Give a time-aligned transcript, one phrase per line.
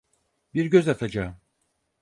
[0.53, 1.35] Bir göz atacağım.